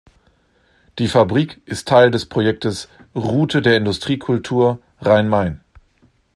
[0.97, 5.61] Die Fabrik ist Teil des Projektes Route der Industriekultur Rhein-Main.